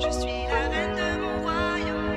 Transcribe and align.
Je 0.00 0.10
suis 0.10 0.46
la 0.46 0.68
reine 0.70 0.94
de 0.94 1.08
mon 1.20 1.42
royaume. 1.42 2.14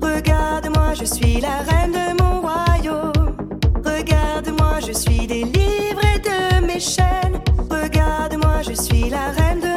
Regarde-moi, 0.00 0.94
je 0.94 1.04
suis 1.04 1.40
la 1.40 1.58
reine 1.68 1.92
de 1.92 2.22
mon 2.22 2.40
royaume. 2.40 3.36
Regarde-moi, 3.84 4.78
je 4.86 4.92
suis 4.92 5.26
délivrée 5.26 6.20
de 6.22 6.64
mes 6.66 6.78
chaînes. 6.78 7.49
Je 8.62 8.74
suis 8.74 9.08
la 9.08 9.30
reine 9.30 9.60
de 9.60 9.69